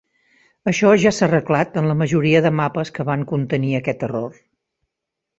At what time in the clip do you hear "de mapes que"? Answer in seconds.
2.45-3.05